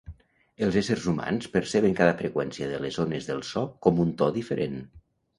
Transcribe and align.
Els 0.67 0.75
éssers 0.79 1.03
humans 1.09 1.49
perceben 1.57 1.93
cada 1.99 2.15
freqüència 2.21 2.69
de 2.71 2.79
les 2.85 2.97
ones 3.03 3.27
del 3.27 3.43
so 3.49 3.63
com 3.87 4.01
un 4.05 4.15
to 4.23 4.31
diferent. 4.39 4.81